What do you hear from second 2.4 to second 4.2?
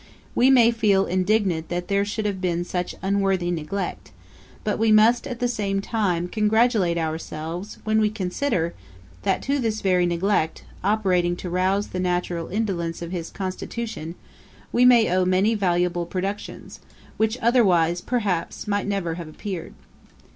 been such unworthy neglect;